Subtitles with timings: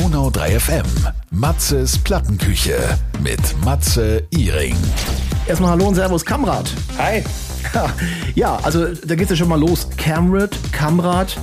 [0.00, 0.86] Donau 3 FM.
[1.30, 2.78] Matzes Plattenküche
[3.22, 4.74] mit Matze Iring.
[5.46, 6.72] Erstmal Hallo und Servus, Kamrat.
[6.96, 7.22] Hi.
[8.34, 9.86] Ja, also da geht's ja schon mal los.
[9.98, 11.36] Kamrat, Kamrat.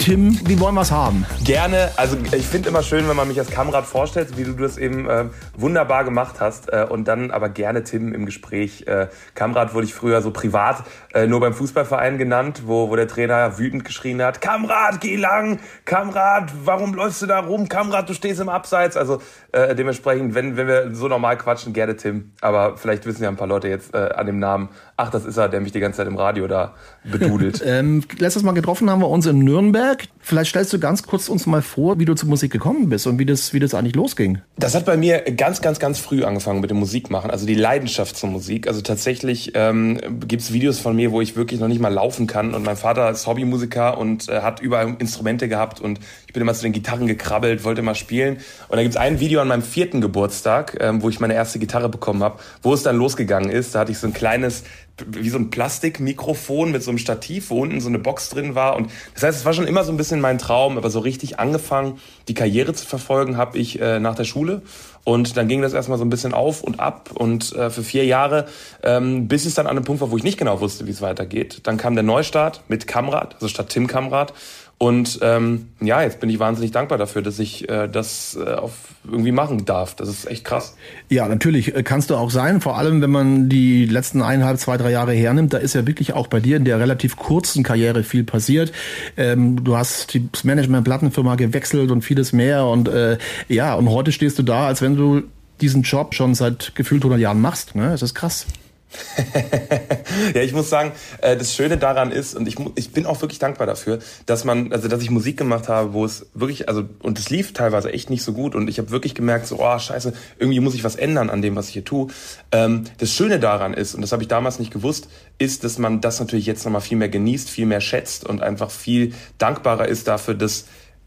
[0.00, 1.26] Tim, wie wollen wir es haben?
[1.44, 1.90] Gerne.
[1.96, 5.06] Also ich finde immer schön, wenn man mich als Kamerad vorstellt, wie du das eben
[5.06, 5.26] äh,
[5.58, 6.72] wunderbar gemacht hast.
[6.72, 8.86] Äh, und dann aber gerne Tim im Gespräch.
[8.86, 13.08] Äh, Kamrat wurde ich früher so privat äh, nur beim Fußballverein genannt, wo, wo der
[13.08, 15.58] Trainer wütend geschrien hat, Kamrat, geh lang!
[15.84, 17.68] Kamrat, warum läufst du da rum?
[17.68, 18.96] Kamrat, du stehst im Abseits.
[18.96, 19.20] Also
[19.52, 22.32] äh, dementsprechend, wenn, wenn wir so normal quatschen, gerne Tim.
[22.40, 25.36] Aber vielleicht wissen ja ein paar Leute jetzt äh, an dem Namen, ach, das ist
[25.36, 26.74] er, der mich die ganze Zeit im Radio da
[27.04, 27.62] bedudelt.
[27.66, 29.89] ähm, letztes Mal getroffen haben wir uns in Nürnberg.
[30.20, 33.18] Vielleicht stellst du ganz kurz uns mal vor, wie du zur Musik gekommen bist und
[33.18, 34.38] wie das, wie das eigentlich losging.
[34.58, 38.16] Das hat bei mir ganz, ganz, ganz früh angefangen mit dem Musikmachen, also die Leidenschaft
[38.16, 38.68] zur Musik.
[38.68, 42.54] Also tatsächlich ähm, gibt Videos von mir, wo ich wirklich noch nicht mal laufen kann
[42.54, 46.54] und mein Vater ist Hobbymusiker und äh, hat überall Instrumente gehabt und ich bin immer
[46.54, 48.36] zu den Gitarren gekrabbelt, wollte mal spielen.
[48.68, 51.88] Und da gibt's ein Video an meinem vierten Geburtstag, ähm, wo ich meine erste Gitarre
[51.88, 53.74] bekommen habe, wo es dann losgegangen ist.
[53.74, 54.62] Da hatte ich so ein kleines
[55.06, 58.76] wie so ein Plastikmikrofon mit so einem Stativ, wo unten so eine Box drin war.
[58.76, 61.38] Und das heißt, es war schon immer so ein bisschen mein Traum, aber so richtig
[61.38, 64.62] angefangen, die Karriere zu verfolgen, habe ich äh, nach der Schule.
[65.02, 68.04] Und dann ging das erstmal so ein bisschen auf und ab und äh, für vier
[68.04, 68.46] Jahre,
[68.82, 71.00] ähm, bis es dann an einem Punkt war, wo ich nicht genau wusste, wie es
[71.00, 71.60] weitergeht.
[71.62, 74.34] Dann kam der Neustart mit Kamrat, also statt Tim Kamrat.
[74.82, 78.72] Und ähm, ja, jetzt bin ich wahnsinnig dankbar dafür, dass ich äh, das äh, auf
[79.04, 79.94] irgendwie machen darf.
[79.94, 80.74] Das ist echt krass.
[81.10, 82.62] Ja, natürlich äh, kannst du auch sein.
[82.62, 86.14] Vor allem, wenn man die letzten eineinhalb, zwei, drei Jahre hernimmt, da ist ja wirklich
[86.14, 88.72] auch bei dir in der relativ kurzen Karriere viel passiert.
[89.18, 92.64] Ähm, du hast das Management Plattenfirma gewechselt und vieles mehr.
[92.64, 95.24] Und äh, ja, und heute stehst du da, als wenn du
[95.60, 97.74] diesen Job schon seit gefühlt 100 Jahren machst.
[97.74, 97.90] Ne?
[97.90, 98.46] Das ist krass.
[100.34, 103.38] ja, ich muss sagen, äh, das Schöne daran ist, und ich, ich bin auch wirklich
[103.38, 107.18] dankbar dafür, dass man, also dass ich Musik gemacht habe, wo es wirklich, also, und
[107.18, 110.12] es lief teilweise echt nicht so gut und ich habe wirklich gemerkt, so, oh scheiße,
[110.38, 112.08] irgendwie muss ich was ändern an dem, was ich hier tue.
[112.52, 116.00] Ähm, das Schöne daran ist, und das habe ich damals nicht gewusst, ist, dass man
[116.00, 120.08] das natürlich jetzt nochmal viel mehr genießt, viel mehr schätzt und einfach viel dankbarer ist
[120.08, 120.66] dafür, dass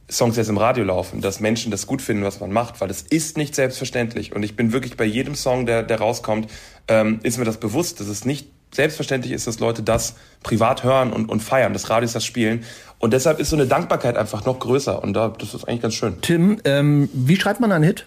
[0.10, 3.02] Songs jetzt im Radio laufen, dass Menschen das gut finden, was man macht, weil das
[3.02, 4.36] ist nicht selbstverständlich.
[4.36, 6.50] Und ich bin wirklich bei jedem Song, der, der rauskommt,
[6.88, 11.14] ähm, ist mir das bewusst, dass es nicht selbstverständlich ist, dass Leute das privat hören
[11.14, 12.64] und, und feiern, dass Radios das spielen.
[13.00, 15.02] Und deshalb ist so eine Dankbarkeit einfach noch größer.
[15.02, 16.22] Und da, das ist eigentlich ganz schön.
[16.22, 18.06] Tim, ähm, wie schreibt man einen Hit?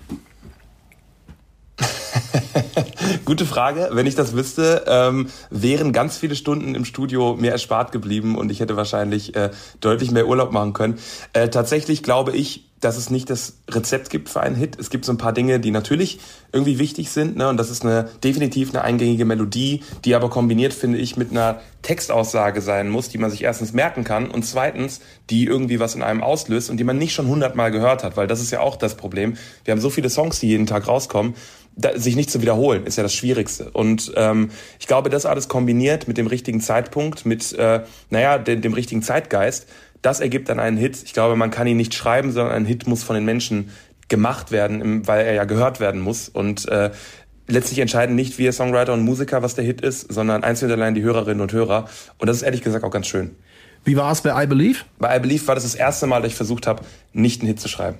[3.25, 3.91] Gute Frage.
[3.93, 8.51] Wenn ich das wüsste, ähm, wären ganz viele Stunden im Studio mir erspart geblieben und
[8.51, 10.99] ich hätte wahrscheinlich äh, deutlich mehr Urlaub machen können.
[11.33, 14.79] Äh, tatsächlich glaube ich, dass es nicht das Rezept gibt für einen Hit.
[14.79, 16.21] Es gibt so ein paar Dinge, die natürlich
[16.53, 17.49] irgendwie wichtig sind, ne?
[17.49, 21.61] Und das ist eine definitiv eine eingängige Melodie, die aber kombiniert, finde ich, mit einer
[21.83, 25.01] Textaussage sein muss, die man sich erstens merken kann und zweitens,
[25.31, 28.27] die irgendwie was in einem auslöst und die man nicht schon hundertmal gehört hat, weil
[28.27, 29.37] das ist ja auch das Problem.
[29.65, 31.35] Wir haben so viele Songs, die jeden Tag rauskommen
[31.77, 33.71] da, sich nicht zu wiederholen, ist ja das Schwierigste.
[33.71, 34.51] Und ähm,
[34.81, 39.03] ich glaube, das alles kombiniert mit dem richtigen Zeitpunkt, mit äh, naja, dem, dem richtigen
[39.03, 39.69] Zeitgeist,
[40.03, 41.03] das ergibt dann einen Hit.
[41.05, 43.71] Ich glaube, man kann ihn nicht schreiben, sondern ein Hit muss von den Menschen
[44.09, 46.29] gemacht werden, weil er ja gehört werden muss.
[46.29, 46.91] Und äh,
[47.49, 51.03] letztlich entscheiden nicht wir Songwriter und Musiker, was der Hit ist, sondern einzeln allein die
[51.03, 51.89] Hörerinnen und Hörer.
[52.19, 53.37] Und das ist ehrlich gesagt auch ganz schön.
[53.85, 54.81] Wie war es bei I Believe?
[54.99, 56.83] Bei I Believe war das das erste Mal, dass ich versucht habe,
[57.17, 57.99] nicht einen Hit zu schreiben.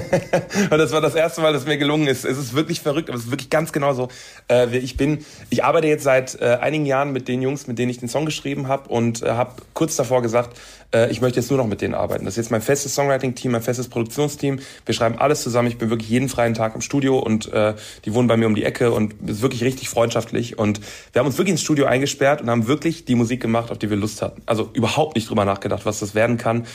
[0.70, 2.24] und das war das erste Mal, dass mir gelungen ist.
[2.24, 4.08] Es ist wirklich verrückt, aber es ist wirklich ganz genau so.
[4.48, 7.90] Äh, ich bin, ich arbeite jetzt seit äh, einigen Jahren mit den Jungs, mit denen
[7.90, 10.56] ich den Song geschrieben habe und äh, habe kurz davor gesagt,
[10.94, 12.24] äh, ich möchte jetzt nur noch mit denen arbeiten.
[12.24, 14.60] Das ist jetzt mein festes Songwriting-Team, mein festes Produktionsteam.
[14.86, 15.68] Wir schreiben alles zusammen.
[15.68, 18.54] Ich bin wirklich jeden freien Tag im Studio und äh, die wohnen bei mir um
[18.54, 20.58] die Ecke und ist wirklich richtig freundschaftlich.
[20.58, 20.80] Und
[21.12, 23.90] wir haben uns wirklich ins Studio eingesperrt und haben wirklich die Musik gemacht, auf die
[23.90, 24.42] wir Lust hatten.
[24.46, 26.66] Also überhaupt nicht drüber nachgedacht, was das werden kann.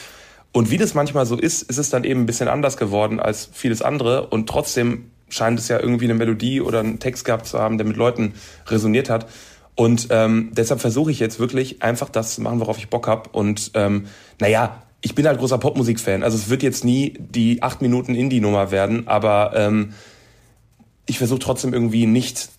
[0.52, 3.50] Und wie das manchmal so ist, ist es dann eben ein bisschen anders geworden als
[3.54, 4.28] vieles andere.
[4.28, 7.86] Und trotzdem scheint es ja irgendwie eine Melodie oder einen Text gehabt zu haben, der
[7.86, 8.34] mit Leuten
[8.68, 9.28] resoniert hat.
[9.76, 13.30] Und ähm, deshalb versuche ich jetzt wirklich einfach das zu machen, worauf ich Bock habe.
[13.30, 14.08] Und ähm,
[14.40, 16.24] naja, ich bin halt großer Popmusik-Fan.
[16.24, 19.94] Also es wird jetzt nie die acht Minuten Indie-Nummer werden, aber ähm,
[21.06, 22.50] ich versuche trotzdem irgendwie nicht,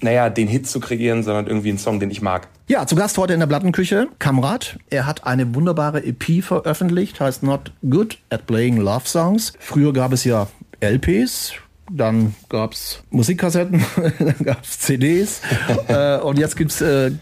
[0.00, 2.48] naja, den Hit zu kreieren, sondern irgendwie einen Song, den ich mag.
[2.68, 4.78] Ja, zu Gast heute in der Plattenküche, Kamrat.
[4.90, 9.52] Er hat eine wunderbare EP veröffentlicht, heißt Not Good at Playing Love Songs.
[9.58, 10.48] Früher gab es ja
[10.80, 11.54] LPs,
[11.90, 13.84] dann gab's Musikkassetten,
[14.18, 15.40] dann gab's CDs
[15.88, 17.12] äh, und jetzt gibt's äh,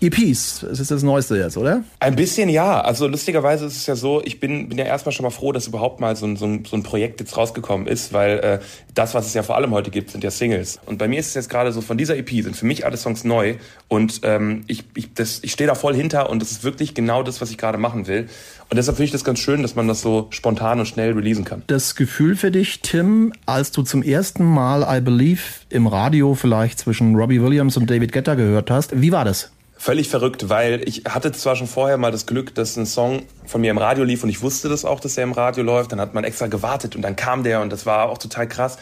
[0.00, 1.84] EPs, das ist das Neueste jetzt, oder?
[1.98, 2.80] Ein bisschen ja.
[2.80, 5.66] Also lustigerweise ist es ja so, ich bin, bin ja erstmal schon mal froh, dass
[5.66, 8.58] überhaupt mal so ein, so ein, so ein Projekt jetzt rausgekommen ist, weil äh,
[8.94, 10.80] das, was es ja vor allem heute gibt, sind ja Singles.
[10.86, 12.96] Und bei mir ist es jetzt gerade so, von dieser EP sind für mich alle
[12.96, 13.56] Songs neu
[13.88, 17.22] und ähm, ich, ich, das, ich stehe da voll hinter und das ist wirklich genau
[17.22, 18.28] das, was ich gerade machen will.
[18.70, 21.44] Und deshalb finde ich das ganz schön, dass man das so spontan und schnell releasen
[21.44, 21.62] kann.
[21.66, 26.78] Das Gefühl für dich, Tim, als du zum ersten Mal I Believe im Radio vielleicht
[26.78, 29.50] zwischen Robbie Williams und David Guetta gehört hast, wie war das?
[29.82, 33.62] Völlig verrückt, weil ich hatte zwar schon vorher mal das Glück, dass ein Song von
[33.62, 35.90] mir im Radio lief und ich wusste das auch, dass er im Radio läuft.
[35.90, 38.76] Dann hat man extra gewartet und dann kam der und das war auch total krass.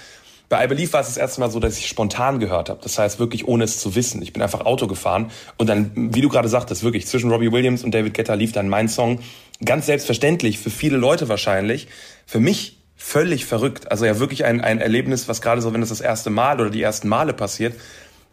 [0.49, 2.81] Bei I Believe war es das erste Mal so, dass ich spontan gehört habe.
[2.83, 4.21] Das heißt wirklich ohne es zu wissen.
[4.23, 7.85] Ich bin einfach Auto gefahren und dann, wie du gerade sagtest, wirklich zwischen Robbie Williams
[7.85, 9.21] und David Guetta lief dann mein Song.
[9.65, 11.87] Ganz selbstverständlich, für viele Leute wahrscheinlich.
[12.27, 13.93] Für mich völlig verrückt.
[13.93, 16.71] Also ja wirklich ein, ein Erlebnis, was gerade so, wenn es das erste Mal oder
[16.71, 17.75] die ersten Male passiert,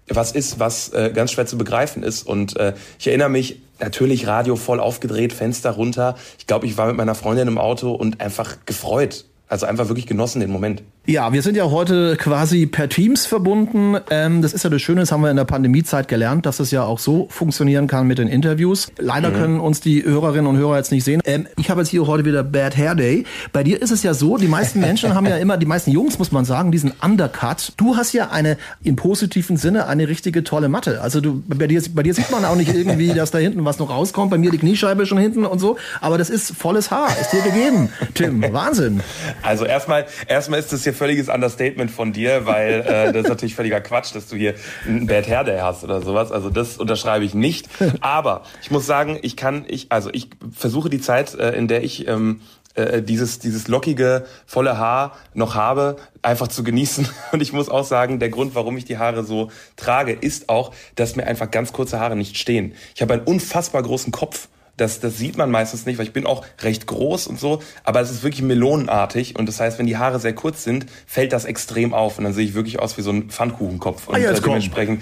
[0.08, 2.28] was ist, was äh, ganz schwer zu begreifen ist.
[2.28, 6.16] Und äh, ich erinnere mich, natürlich Radio voll aufgedreht, Fenster runter.
[6.38, 9.26] Ich glaube, ich war mit meiner Freundin im Auto und einfach gefreut.
[9.48, 10.84] Also einfach wirklich genossen den Moment.
[11.08, 13.96] Ja, wir sind ja heute quasi per Teams verbunden.
[14.10, 16.72] Ähm, das ist ja das Schöne, das haben wir in der Pandemiezeit gelernt, dass es
[16.72, 18.92] ja auch so funktionieren kann mit den Interviews.
[18.98, 19.36] Leider mhm.
[19.36, 21.22] können uns die Hörerinnen und Hörer jetzt nicht sehen.
[21.26, 23.24] Ähm, ich habe jetzt hier heute wieder Bad Hair Day.
[23.54, 26.18] Bei dir ist es ja so, die meisten Menschen haben ja immer, die meisten Jungs,
[26.18, 27.74] muss man sagen, diesen Undercut.
[27.78, 31.02] Du hast ja eine, im positiven Sinne, eine richtige tolle Matte.
[31.02, 33.78] Also du, bei dir, bei dir sieht man auch nicht irgendwie, dass da hinten was
[33.78, 34.32] noch rauskommt.
[34.32, 35.78] Bei mir die Kniescheibe schon hinten und so.
[36.02, 37.10] Aber das ist volles Haar.
[37.22, 38.44] Ist dir gegeben, Tim.
[38.52, 39.02] Wahnsinn.
[39.44, 42.84] Also erstmal, erstmal ist das hier völliges Understatement von dir, weil äh,
[43.14, 44.56] das ist natürlich völliger Quatsch, dass du hier
[44.88, 46.32] ein Bad Hair Day hast oder sowas.
[46.32, 47.68] Also das unterschreibe ich nicht.
[48.02, 51.84] Aber ich muss sagen, ich kann, ich, also ich versuche die Zeit, äh, in der
[51.84, 52.42] ich ähm,
[52.76, 57.08] äh, dieses, dieses lockige, volle Haar noch habe, einfach zu genießen.
[57.32, 60.74] Und ich muss auch sagen, der Grund, warum ich die Haare so trage, ist auch,
[60.96, 62.74] dass mir einfach ganz kurze Haare nicht stehen.
[62.94, 66.26] Ich habe einen unfassbar großen Kopf das, das sieht man meistens nicht, weil ich bin
[66.26, 69.98] auch recht groß und so, aber es ist wirklich melonenartig und das heißt, wenn die
[69.98, 73.02] Haare sehr kurz sind, fällt das extrem auf und dann sehe ich wirklich aus wie
[73.02, 74.08] so ein Pfannkuchenkopf.
[74.08, 75.02] Und ah, ja, dementsprechend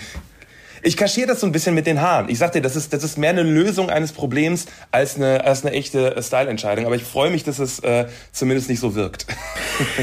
[0.84, 2.30] ich kaschiere das so ein bisschen mit den Haaren.
[2.30, 5.66] Ich sag dir, das ist, das ist mehr eine Lösung eines Problems als eine, als
[5.66, 6.86] eine echte Style-Entscheidung.
[6.86, 9.26] Aber ich freue mich, dass es äh, zumindest nicht so wirkt.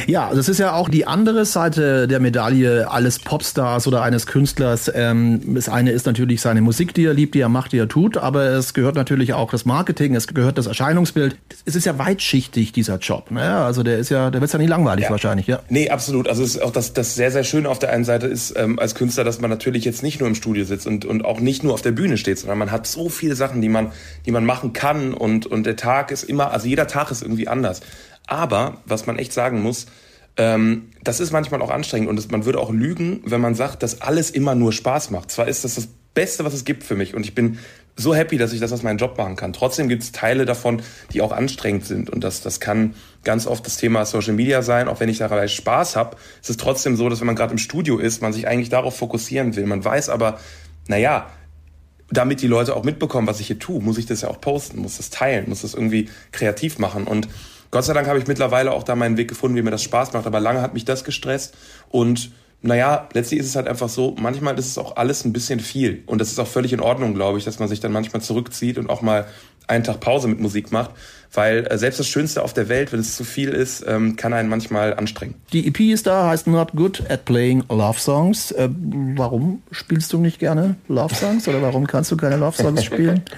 [0.06, 4.90] Ja, das ist ja auch die andere Seite der Medaille alles Popstars oder eines Künstlers.
[4.92, 7.88] Ähm, das eine ist natürlich seine Musik, die er liebt, die er macht, die er
[7.88, 8.16] tut.
[8.16, 11.36] Aber es gehört natürlich auch das Marketing, es gehört das Erscheinungsbild.
[11.66, 13.30] Es ist ja weitschichtig, dieser Job.
[13.30, 13.42] Ne?
[13.42, 15.10] Also der ist ja, der wird ja nicht langweilig ja.
[15.10, 15.46] wahrscheinlich.
[15.46, 15.60] Ja.
[15.68, 16.28] Nee, absolut.
[16.28, 18.78] Also es ist auch das, das sehr, sehr Schöne auf der einen Seite ist ähm,
[18.78, 21.62] als Künstler, dass man natürlich jetzt nicht nur im Studio sitzt und, und auch nicht
[21.62, 23.92] nur auf der Bühne steht, sondern man hat so viele Sachen, die man,
[24.24, 27.48] die man machen kann und, und der Tag ist immer, also jeder Tag ist irgendwie
[27.48, 27.80] anders.
[28.26, 29.86] Aber, was man echt sagen muss,
[30.36, 33.82] ähm, das ist manchmal auch anstrengend und das, man würde auch lügen, wenn man sagt,
[33.82, 35.30] dass alles immer nur Spaß macht.
[35.30, 37.58] Zwar ist das das Beste, was es gibt für mich und ich bin
[38.00, 39.52] so happy, dass ich das als meinen Job machen kann.
[39.52, 40.82] Trotzdem gibt es Teile davon,
[41.12, 42.94] die auch anstrengend sind und das, das kann
[43.24, 44.88] ganz oft das Thema Social Media sein.
[44.88, 47.58] Auch wenn ich dabei Spaß habe, ist es trotzdem so, dass wenn man gerade im
[47.58, 49.66] Studio ist, man sich eigentlich darauf fokussieren will.
[49.66, 50.38] Man weiß aber,
[50.88, 51.26] naja,
[52.10, 54.80] damit die Leute auch mitbekommen, was ich hier tue, muss ich das ja auch posten,
[54.80, 57.04] muss das teilen, muss das irgendwie kreativ machen.
[57.04, 57.28] Und
[57.70, 60.12] Gott sei Dank habe ich mittlerweile auch da meinen Weg gefunden, wie mir das Spaß
[60.12, 60.26] macht.
[60.26, 61.54] Aber lange hat mich das gestresst.
[61.88, 62.32] Und
[62.62, 66.02] naja, letztlich ist es halt einfach so, manchmal ist es auch alles ein bisschen viel.
[66.06, 68.76] Und das ist auch völlig in Ordnung, glaube ich, dass man sich dann manchmal zurückzieht
[68.76, 69.26] und auch mal
[69.66, 70.90] einen Tag Pause mit Musik macht.
[71.32, 74.32] Weil äh, selbst das Schönste auf der Welt, wenn es zu viel ist, ähm, kann
[74.32, 75.36] einen manchmal anstrengen.
[75.52, 78.50] Die EP ist da, heißt Not Good at Playing Love Songs.
[78.50, 78.68] Äh,
[79.16, 83.22] warum spielst du nicht gerne Love Songs oder warum kannst du keine Love Songs spielen?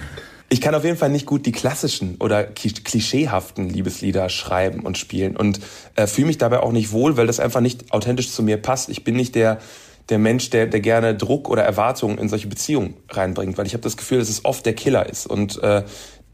[0.53, 5.35] Ich kann auf jeden Fall nicht gut die klassischen oder klischeehaften Liebeslieder schreiben und spielen
[5.35, 5.61] und
[5.95, 8.91] äh, fühle mich dabei auch nicht wohl, weil das einfach nicht authentisch zu mir passt.
[8.91, 9.61] Ich bin nicht der
[10.11, 13.83] der Mensch, der, der gerne Druck oder Erwartungen in solche Beziehungen reinbringt, weil ich habe
[13.83, 15.85] das Gefühl, dass es oft der Killer ist und äh,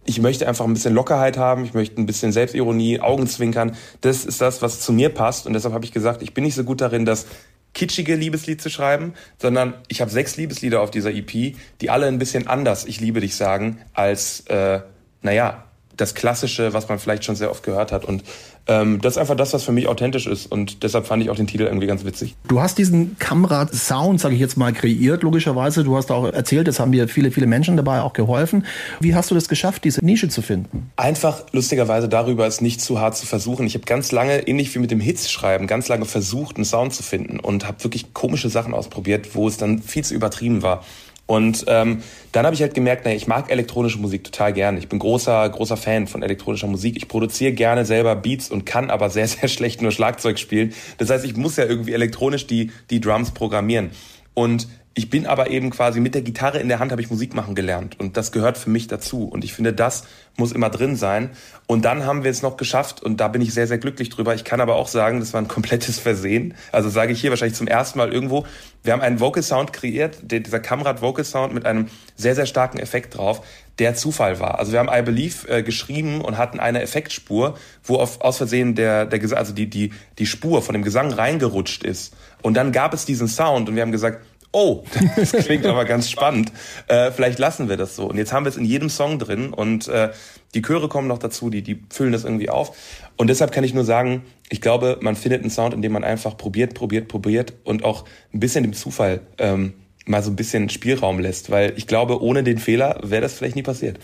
[0.04, 3.76] ich möchte einfach ein bisschen Lockerheit haben, ich möchte ein bisschen Selbstironie, Augenzwinkern.
[4.00, 6.56] Das ist das, was zu mir passt und deshalb habe ich gesagt, ich bin nicht
[6.56, 7.26] so gut darin, das
[7.74, 12.18] kitschige Liebeslied zu schreiben, sondern ich habe sechs Liebeslieder auf dieser EP, die alle ein
[12.18, 14.80] bisschen anders Ich liebe dich sagen, als, äh,
[15.22, 15.67] naja,
[15.98, 18.04] das Klassische, was man vielleicht schon sehr oft gehört hat.
[18.04, 18.22] Und
[18.66, 20.50] ähm, das ist einfach das, was für mich authentisch ist.
[20.50, 22.34] Und deshalb fand ich auch den Titel irgendwie ganz witzig.
[22.46, 25.84] Du hast diesen Kamera-Sound, sage ich jetzt mal, kreiert, logischerweise.
[25.84, 28.64] Du hast auch erzählt, das haben dir viele, viele Menschen dabei auch geholfen.
[29.00, 30.90] Wie hast du das geschafft, diese Nische zu finden?
[30.96, 33.66] Einfach lustigerweise darüber, es nicht zu hart zu versuchen.
[33.66, 36.94] Ich habe ganz lange, ähnlich wie mit dem Hits schreiben, ganz lange versucht, einen Sound
[36.94, 40.84] zu finden und habe wirklich komische Sachen ausprobiert, wo es dann viel zu übertrieben war.
[41.28, 44.78] Und ähm, dann habe ich halt gemerkt, naja, ich mag elektronische Musik total gerne.
[44.78, 46.96] Ich bin großer, großer Fan von elektronischer Musik.
[46.96, 50.72] Ich produziere gerne selber Beats und kann aber sehr, sehr schlecht nur Schlagzeug spielen.
[50.96, 53.90] Das heißt, ich muss ja irgendwie elektronisch die, die Drums programmieren.
[54.32, 57.32] Und Ich bin aber eben quasi mit der Gitarre in der Hand habe ich Musik
[57.32, 60.02] machen gelernt und das gehört für mich dazu und ich finde, das
[60.36, 61.30] muss immer drin sein.
[61.68, 64.34] Und dann haben wir es noch geschafft und da bin ich sehr, sehr glücklich drüber.
[64.34, 66.54] Ich kann aber auch sagen, das war ein komplettes Versehen.
[66.72, 68.44] Also sage ich hier wahrscheinlich zum ersten Mal irgendwo.
[68.82, 71.86] Wir haben einen Vocal Sound kreiert, dieser Kamrad Vocal Sound mit einem
[72.16, 73.46] sehr, sehr starken Effekt drauf,
[73.78, 74.58] der Zufall war.
[74.58, 78.74] Also wir haben I Believe äh, geschrieben und hatten eine Effektspur, wo auf, aus Versehen
[78.74, 82.16] der, der also die, die, die Spur von dem Gesang reingerutscht ist.
[82.42, 84.84] Und dann gab es diesen Sound und wir haben gesagt, oh,
[85.16, 86.52] das klingt aber ganz spannend.
[86.86, 88.06] Äh, vielleicht lassen wir das so.
[88.06, 90.10] Und jetzt haben wir es in jedem Song drin und äh,
[90.54, 92.76] die Chöre kommen noch dazu, die, die füllen das irgendwie auf.
[93.16, 96.04] Und deshalb kann ich nur sagen, ich glaube, man findet einen Sound, in dem man
[96.04, 99.74] einfach probiert, probiert, probiert und auch ein bisschen dem Zufall ähm,
[100.06, 101.50] mal so ein bisschen Spielraum lässt.
[101.50, 103.98] Weil ich glaube, ohne den Fehler wäre das vielleicht nie passiert.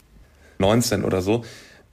[0.58, 1.44] 19 oder so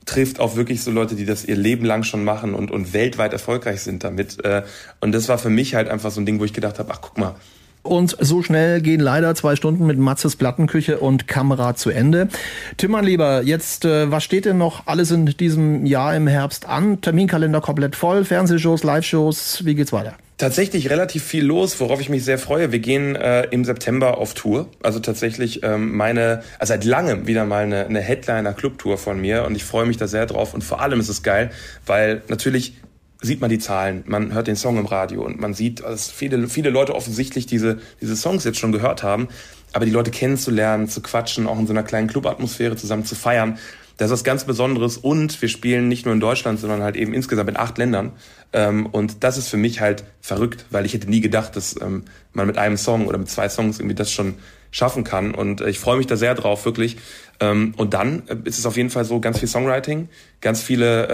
[0.06, 3.34] trifft auch wirklich so Leute, die das ihr Leben lang schon machen und, und weltweit
[3.34, 4.44] erfolgreich sind damit.
[4.44, 4.64] Äh,
[5.00, 7.02] und das war für mich halt einfach so ein Ding, wo ich gedacht habe, ach
[7.02, 7.36] guck mal,
[7.84, 12.28] und so schnell gehen leider zwei Stunden mit Matzes Plattenküche und Kamera zu Ende.
[12.78, 17.02] Tim, Lieber, jetzt, äh, was steht denn noch alles in diesem Jahr im Herbst an?
[17.02, 20.16] Terminkalender komplett voll, Fernsehshows, Live-Shows, wie geht's weiter?
[20.42, 22.72] Tatsächlich relativ viel los, worauf ich mich sehr freue.
[22.72, 24.70] Wir gehen äh, im September auf Tour.
[24.82, 29.56] Also tatsächlich ähm, meine, also seit langem wieder mal eine, eine Headliner-Club-Tour von mir und
[29.56, 30.56] ich freue mich da sehr drauf.
[30.56, 31.52] Und vor allem ist es geil,
[31.86, 32.74] weil natürlich
[33.22, 36.48] sieht man die Zahlen, man hört den Song im Radio und man sieht, dass viele,
[36.48, 39.28] viele Leute offensichtlich diese, diese Songs jetzt schon gehört haben.
[39.74, 43.58] Aber die Leute kennenzulernen, zu quatschen, auch in so einer kleinen Clubatmosphäre zusammen zu feiern,
[44.02, 44.98] das ist was ganz Besonderes.
[44.98, 48.14] Und wir spielen nicht nur in Deutschland, sondern halt eben insgesamt in acht Ländern.
[48.52, 52.06] Ähm, und das ist für mich halt verrückt, weil ich hätte nie gedacht, dass ähm,
[52.34, 54.36] man mit einem Song oder mit zwei Songs irgendwie das schon
[54.72, 55.36] schaffen kann.
[55.36, 56.98] Und ich freue mich da sehr drauf, wirklich.
[57.40, 60.10] Ähm, und dann ist es auf jeden Fall so ganz viel Songwriting,
[60.40, 61.08] ganz viele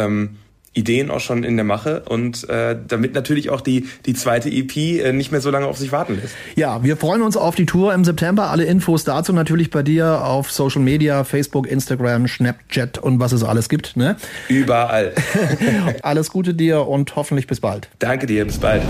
[0.78, 4.78] Ideen auch schon in der Mache und äh, damit natürlich auch die, die zweite EP
[4.78, 6.36] äh, nicht mehr so lange auf sich warten lässt.
[6.56, 8.50] Ja, wir freuen uns auf die Tour im September.
[8.50, 13.44] Alle Infos dazu natürlich bei dir auf Social Media, Facebook, Instagram, Snapchat und was es
[13.44, 13.98] alles gibt.
[13.98, 14.16] Ne?
[14.48, 15.14] Überall.
[16.04, 17.90] alles Gute dir und hoffentlich bis bald.
[18.00, 18.84] Danke dir, bis bald.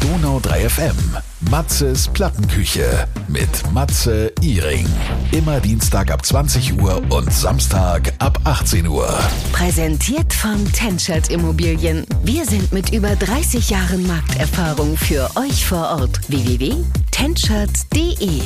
[0.00, 0.96] Donau 3 FM.
[1.50, 4.86] Matzes Plattenküche mit Matze Iring.
[5.32, 9.08] Immer Dienstag ab 20 Uhr und Samstag ab 18 Uhr.
[9.52, 12.04] Präsentiert von Tenschert Immobilien.
[12.24, 16.20] Wir sind mit über 30 Jahren Markterfahrung für euch vor Ort.
[16.28, 18.40] www.tenschert.de